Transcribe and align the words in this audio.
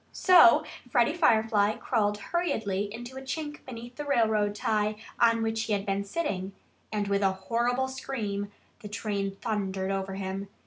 So 0.11 0.63
Freddie 0.89 1.13
Firefly 1.13 1.73
crawled 1.75 2.17
hurriedly 2.17 2.91
into 2.91 3.17
a 3.17 3.21
chink 3.21 3.63
beneath 3.67 3.97
the 3.97 4.03
railroad 4.03 4.55
tie 4.55 4.95
on 5.19 5.43
which 5.43 5.65
he 5.65 5.73
had 5.73 5.85
been 5.85 6.03
sitting. 6.03 6.53
And 6.91 7.07
with 7.07 7.21
a 7.21 7.33
horrible 7.33 7.87
scream 7.87 8.51
the 8.79 8.87
train 8.87 9.35
thundered 9.35 9.91
over 9.91 10.15
him. 10.15 10.49